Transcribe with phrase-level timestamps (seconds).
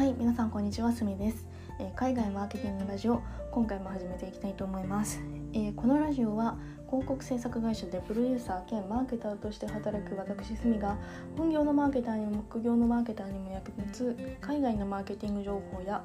[0.00, 1.46] はい皆さんこんにちはすみです、
[1.78, 5.20] えー、海外マーケティングラジオ今回も始めていきたいと思います、
[5.52, 10.96] えー、このラジオは広告制作会社でプロデューサー兼マーケターとして働く私すみが
[11.36, 16.02] 本業のマーケターにも副業のマーケターにも役立つ海外のマーケティング情報や、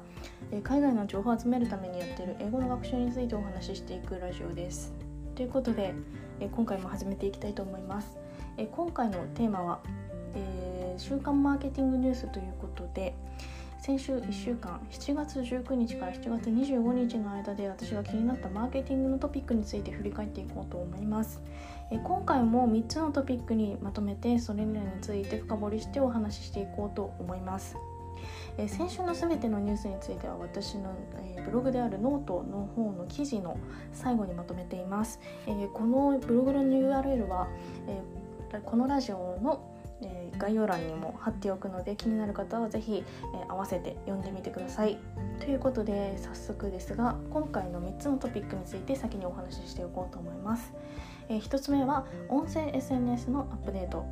[0.52, 4.92] えー、海外の情報を集めるためにやっている英語の学習についてお話ししていくラジオです。
[5.34, 5.94] ということで、
[6.40, 8.18] え今回も始めていきたいと思います、
[8.58, 9.80] え今回のテーマは、
[10.34, 13.14] え週刊マーケティングニュースということで、
[13.86, 21.40] 先週1週間7月19日から7月25日の間で私が気になったマーケティングのトピックについて振り返っていこうと思います。
[21.92, 27.76] え今回も3つのトピックにまとめてそれらについて深掘りしてお話ししていこうと思います。
[28.58, 33.56] え先週の全てのニュースについては私の、えブログであるノートの方の記事の
[33.92, 37.46] 最後にまとめています、えこのブログの URL は、
[37.86, 38.02] え
[38.64, 39.75] このラジオの、
[40.38, 43.04] 概要欄にも貼っておくので気になる方は是非、
[43.34, 44.98] えー、合わせて読んでみてください。
[45.40, 50.72] ということで早速ですが今回の3つのトピックについて先にお話ししておこうと思います。
[51.28, 54.04] えー、1つ目は音声 SNS のアップデート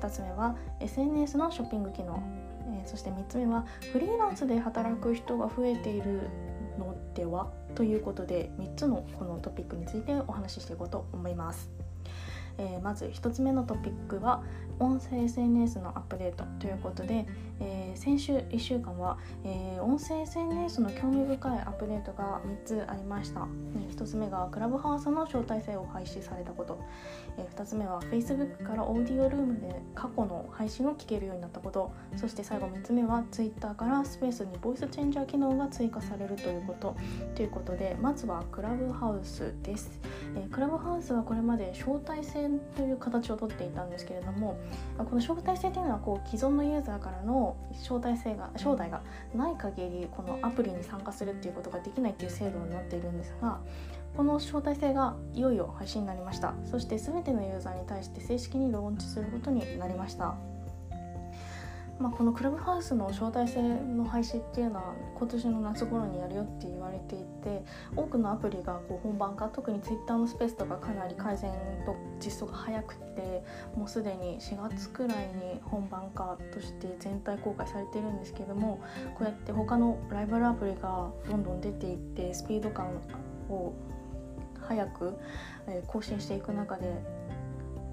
[0.00, 2.22] 2つ目は SNS のショッピング機能、
[2.72, 6.22] えそして3つ目はフリーランスで働く人が増えている
[6.78, 7.50] のでは？
[7.74, 11.89] ということで3つのこのトピックについてお話ししていこうと思います。
[12.58, 14.42] えー、まず1つ目のトピックは
[14.78, 17.26] 音声 SNS のアップデートということで、
[17.60, 26.80] えー、先週1週間は、えー、音声 SNS の興味深いアップデートが3つありました、1つ目がクラブハウスの招待制を廃止されたこと、
[27.40, 31.92] え2つ目は Facebook からオーディオルームで過去の配信を聞けるようになったこと。
[32.16, 36.96] そして最後3つ目は Twitter からスペースにボイスチェンジャー機能が追加されるということ。
[37.34, 40.00] ということでまずはクラブハウスです、
[40.36, 44.58] えクラブハウスはこれまで招待制という形をとっていたんですけれども
[44.98, 49.02] この招待制というのはこう既存のユーザーからの招待制が招待が
[49.34, 53.58] ない限りこのアプリに参加するっていうことができないっていう制度になっているんですが
[54.16, 56.54] この招待制がいよいよ配信になりました。
[56.64, 60.34] そして全てのユーザーに対して正式にローンチすることになりました。
[62.00, 67.62] まあ、このクラブハウスの招待制の廃止っていうのは今年の夏頃にやるよって言われていて
[67.94, 71.52] 多くのアプリがこう本番化特に Twitter のスペースとかかなり改善
[71.84, 73.44] と実装が早くて
[73.76, 78.82] もうすでに4月くらいに本番化として全体公開されてるんですけども
[79.14, 82.86] こうやって他のライバルアプリがどんどん出ていってスピード感
[83.50, 83.74] を
[84.70, 85.18] 早く
[85.88, 86.94] 更新していく中で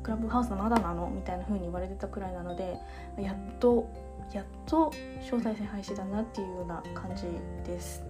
[0.04, 1.10] クラブハウスまだなの？
[1.10, 2.78] みたいな風に言われてたくらいなので
[3.20, 3.90] やっと
[4.32, 7.24] やっと招待制廃止だなっていうような感じ
[7.70, 8.04] です。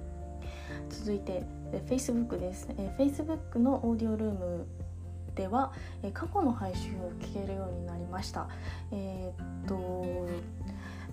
[0.90, 1.44] 続いて
[1.88, 4.68] Facebook です、え Facebook のオーディオルーム
[5.36, 5.72] では、
[6.04, 8.48] え過去の配信を聞けるようになりました。
[8.92, 10.28] えー、っと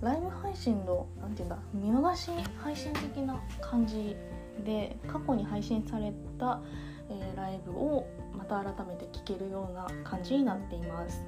[0.00, 2.30] ライブ配信の何て言うんだ見逃し
[2.62, 4.16] 配信的な感じ
[4.64, 6.60] で過去に配信された、
[7.10, 8.06] えー、ライブを
[8.36, 11.24] また改めて聴けるような感じになっています。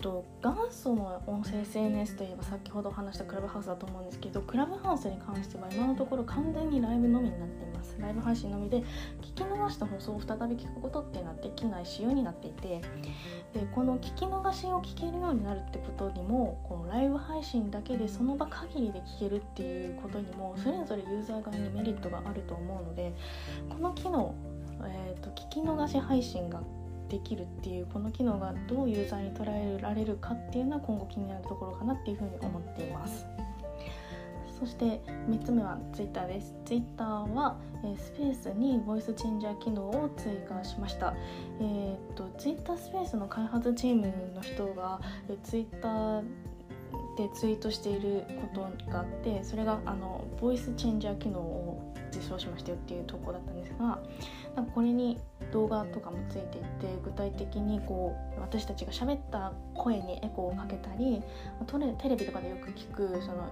[0.00, 7.96] と元祖の音声 SNS といえば先ほど話したクラブハウスだと思うんですけどクラブハウスに関しては今のところ完全にライブのみになっています。
[7.98, 8.78] ライブ配信のみで
[9.20, 12.80] 聞き逃した放送を再び聞くことっていうのはできない仕様になっていて
[13.52, 23.12] でこの聞き逃しを聞けるようになるってことにもこのライブ配信だけでその場限りで聞けるっていうことにもそれぞれユーザー側にメリットがあると思うので
[23.68, 24.34] この機能
[24.82, 26.62] えーと、聞き逃し配信が
[27.10, 33.26] できるっていうこの機能がどうユーザーに捉えられるかっていうのは今後気になるところかなっていうふうに思っています。
[34.58, 36.54] そして3つ目は Twitter です。
[36.66, 41.14] Twitter は、えー、スペースにボイスチェンジャー機能を追加しました。
[41.60, 46.22] えー、っと Twitter スペースの開発チームの人が、えー、Twitter
[47.16, 53.98] でツイートしていることがあってそれがあのボイスチェンジャー機能を実証しましたよっていう投稿だったんですが
[54.56, 55.18] なんかこれに
[55.52, 61.22] 動画とかもついていて具体的にこう私たちが喋った声にエコーをかけたり
[61.98, 63.50] テレビとかでよく聞くその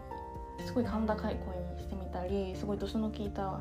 [0.64, 3.60] すごい甲高い声にしてみたりすごいドスの効いた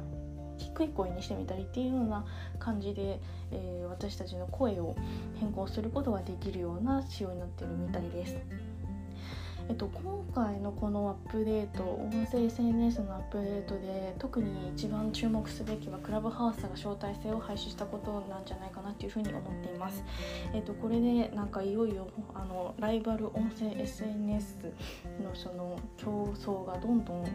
[0.58, 2.26] 低い声にしてみたりっていうような
[2.60, 3.20] 感じで、
[3.52, 4.96] えー、私たちの声を
[5.40, 8.36] 変更することができるような仕様になってるみたいです。
[9.70, 20.04] えっと、今回のこのアップデート音声 SNS のアップデートで特に一番注目すべきはクラブハウスが招待制を廃止したことなんじゃないかなっていうふうに思っています。
[20.54, 24.72] えっと、これでなんかいよいよあのライバル音声 SNS
[25.28, 27.26] のその競争がどんどん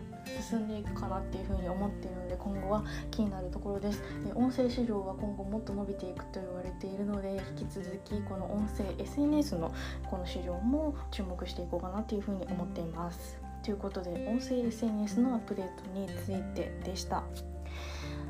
[0.48, 4.32] 進んでいくかなっていうふうに思っているので今後は気になるところですで。
[4.34, 9.72] 音声市場は今後もっと伸びていくと言われているので引き続きこの音声 SNS の
[10.10, 13.38] この市場も注目していこうかなっていうふうに思っています。
[13.62, 17.22] ということで音声 SNS のアップデートについてでした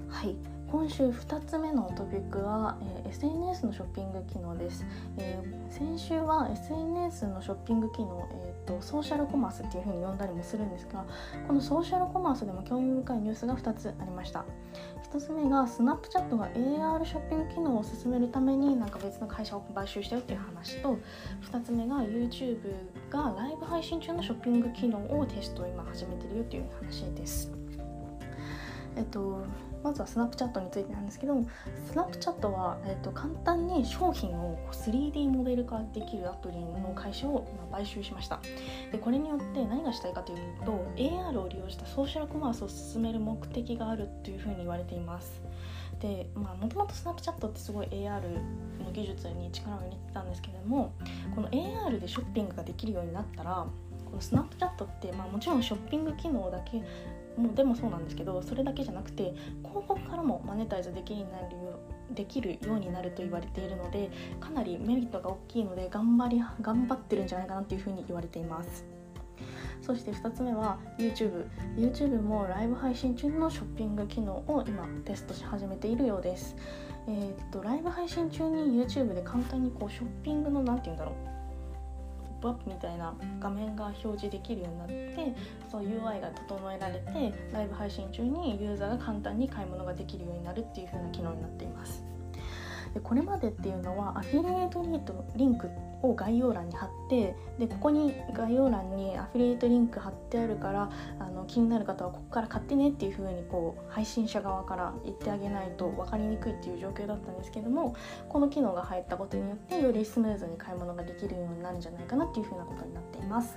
[0.09, 4.87] はい今週2つ目のトピックは、えー、SNS のショッピング機能です、
[5.19, 11.05] えー、先週は SNS のショッピング機能、えーと、ソーシャルコマースっていう風に呼んだりもするんですが
[11.47, 14.47] このソーシャルコマースでも興味深いニュースが2つありました。
[15.13, 20.99] 1つ目がスナップチャットが AR ショッピング機能を進めるためになんか別の会社を買収したよっていう話と
[21.53, 22.57] 2つ目が YouTube
[23.11, 27.53] がライブ配信中のショッピング機能をテストを今始めてるよっていう話です。
[28.97, 29.45] えっと
[29.83, 31.35] まずはスナップチャットについてなんですけど
[31.91, 38.41] スナップチャットは、えーと、簡単に商品を 3D モデル化できるアプリの会社を買収しました。
[38.91, 45.43] でこれによって何がしたいかというと AR を利用したソーシャルコマースを進める目的があるというふうに言われています。
[46.01, 48.21] でまあもともとスナップチャットってすごい AR
[48.85, 50.93] の技術に力を入れてたんですけれども
[51.35, 53.67] この AR でショッピングができるようになったら
[54.05, 56.83] このスナップチャットって、まあ、もちろんショッピング機能だけ
[57.37, 61.81] もうでもそうなんですけどそれだけじゃなくて広告からもマネタイズできるようになるよ
[62.15, 68.85] できるようになると言われているのでかなりメリットが大きいので頑張り頑張ってるんじゃないかなというふうに言われています。
[69.81, 71.47] そして2つ目は YouTube
[71.77, 76.55] YouTube もライブ配信中のショッピング機能を今テストし始めているようです。
[77.09, 81.32] えー、っとライブ配信中に YouTube で簡単にこうショッピングの何て言うんだろう
[82.43, 85.35] プアップみたいな画面が表示できるようになって
[85.71, 92.12] そう UI が整えられてライブ配信中にユーザーが簡単に買い物ができるようになるっていう風な機能になっています。
[92.95, 95.71] でこれまでっていうのはアフィリエイトリートリンク
[96.03, 107.95] を概要欄に貼ってでここに概要欄にアフィリエイトリンク貼ってあるからあの気になる方はここから買ってねっていう風にこう配信者側から言ってあげないと分かりにくいっていう状況だったんですけども
[108.29, 113.57] この機能が入ったことによってよりスムーズに買い物ができるようになるんじゃないかなっていう風なことになっています。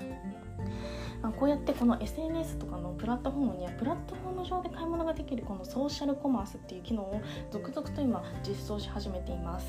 [1.25, 7.19] まあ、こうやってこの SNS とかのプラットフォームにはプラットフォーム上で買い物ができるこのソーシャルコマースっていう機能を
[7.49, 9.65] 続々と今実装し始めています。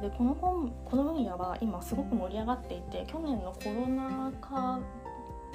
[0.00, 4.80] でこの本この分野は今すごく盛り上がっていて去年のコロナ禍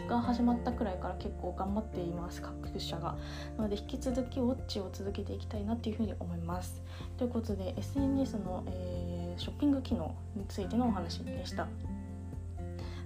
[0.07, 3.17] が始まったくらいから結構頑張っています各社が。
[3.57, 6.83] なので引き続きウォッチを続けていきたいなっていうふうに思います。
[7.17, 11.67] ということで SNS の、えー、ショッピング機能についてのお話でした。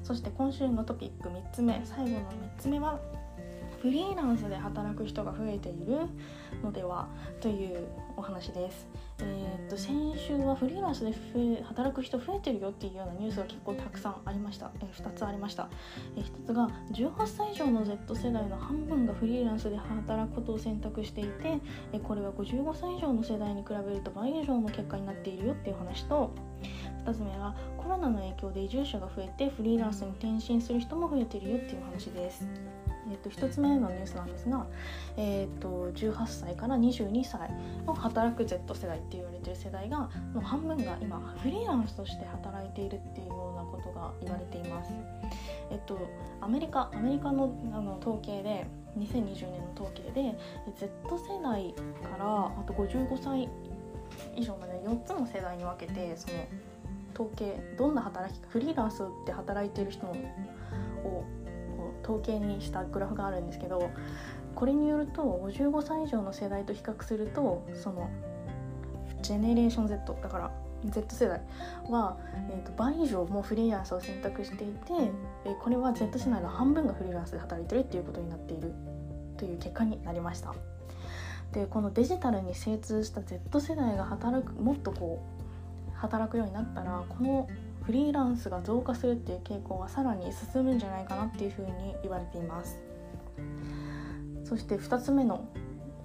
[0.06, 2.24] そして今週のトピック3つ目最後の3
[2.60, 3.00] つ目は
[3.86, 6.08] フリーランスで働く人が増えている
[6.64, 7.08] のでは
[7.40, 7.88] という
[8.18, 8.88] お話です。
[9.20, 11.14] えー、っと先週はフリーランスで
[11.62, 15.70] 働く人増えてるよっていうようなニュースが結構たくさんありました、えー、2つありました、
[16.18, 21.60] えー、1つが18歳以上の Z 世代の半分がフリーランスで働くことを選択していて、
[21.94, 26.34] えこれは55歳以上の世代に比べると倍以上の結果になっているよっていう話と
[27.06, 32.48] 2つ目はコロナの影響で移住者が増えてフリーランスに転身する人も増えているよっていう話です。
[33.10, 34.66] えー、と1つ目のニュースなんですが、
[35.18, 37.52] えー、と18歳から22歳
[37.86, 44.92] の働く Z 世代って言われてる世代がの半分が今フリーランスとして働いているっていうようなことが言われています。
[45.72, 45.98] えっと、
[46.42, 48.68] アメリカアメリカのあの統計で
[48.98, 50.38] 2020年の統計で
[50.78, 51.74] Z 世代
[52.04, 53.50] からあと55歳
[54.36, 56.36] 以上まで4つの世代に分けてその
[57.14, 61.24] 統計どんな働きフリーランスで働いている人を
[62.06, 63.90] 統計にしたグラフがあるんですけど
[64.54, 68.10] これによると55歳以上の世代と比較するとその
[69.24, 70.52] ジェネレーション Z だから
[70.86, 71.42] Z 世代
[71.90, 72.18] は、
[72.52, 74.94] えーと、倍以上もフリーランスを選択していて、
[75.46, 78.72] えー、これは Z 世代の半分がフリーランスで働いてるっていうことになっている
[79.38, 80.54] という結果になりました。
[81.52, 85.24] でこのデジタルに精通した Z 世代が働くもっとこ
[85.90, 87.48] う働くようになったらこの
[87.86, 92.84] フリーランスが増加するっていう傾向がさらに進むんじゃないかなっていうふうに言われています。
[94.44, 95.48] そして2つ目の、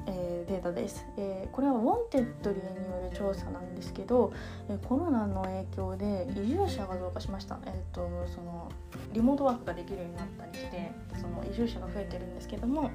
[0.07, 4.33] えー、データです、えー、これは Wantedly による調査なんですけど、
[4.69, 8.73] えー、コロナの影響で移住者が増加しました、えーと、その
[9.13, 12.91] リモートワークができるようになったりしてその移住者が増えてるんですけども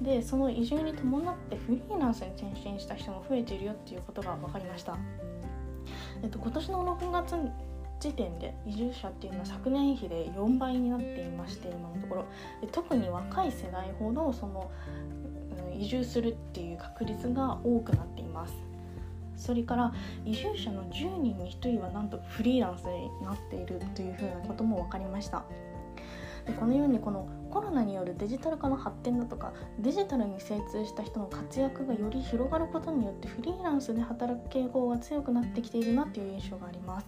[0.00, 4.96] でその移住に伴ってフリーランスに転身した人も増えているよっていうことが分かりました。
[6.22, 7.36] えっと、今年の6月
[7.98, 12.24] 時点で移住者っていうのは昨年比で4倍になっていまして今のところ。
[12.60, 14.70] で特に若い世代ほどその、
[15.72, 18.54] うん、移住するっていう確率が多くなっています。
[19.36, 19.92] それから
[20.24, 25.44] 移住者の10人に1人はなんとフリーランスになっているというふうなことも分かりました。
[26.46, 37.06] でこのようにこのコロナによるデジタル化の発展だとかデジタルに精通した人の活躍がより広がることによってフリーランスで働く傾向が強くなってきているなという印象があります。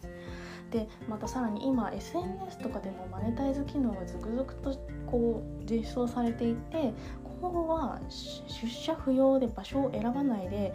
[0.70, 6.92] でまたさらに今 SNS とかでもマネタイズ機能が続々とこう実装されていて
[7.40, 10.74] 今後は出社不要で場所を選ばないで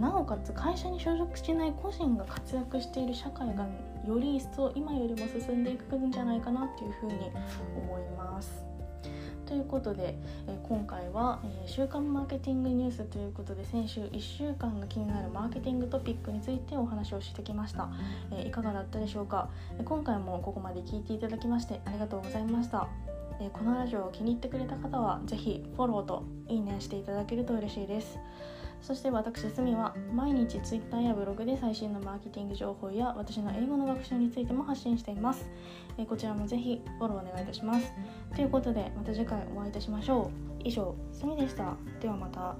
[0.00, 3.66] なおかつ会社に所属しない個人が活躍している社会が
[4.06, 7.30] より一層今よりも進んでいくんじゃないかなっていうふうに
[7.76, 8.64] 思います。
[9.46, 10.16] ということで、
[10.48, 17.88] え今回は、え週刊マーケティングニュースということで先週1週間が気になるマーケティングトピックについてお話をしてきました、
[18.32, 19.48] えいかがだったでしょうか、
[19.84, 23.15] 今回もここまで聞いていただきましてありがとうございました。
[23.40, 28.18] えこのラジオを気に入ってくれた方は是非フォローといいねしていただけると嬉しいです。
[28.82, 35.48] そして私すみは毎日 Twitter やブログで最新のマーケティング情報や私の英語の学習についても発信しています、
[35.98, 37.92] えこちらもぜひフォローお願いいたします。
[38.34, 40.62] ということでまた次回お会いいたしましょう。
[40.62, 41.76] 以上すみでした。
[42.00, 42.56] ではまた。